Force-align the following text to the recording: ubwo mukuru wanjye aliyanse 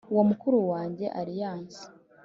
ubwo 0.09 0.23
mukuru 0.29 0.57
wanjye 0.71 1.05
aliyanse 1.19 1.81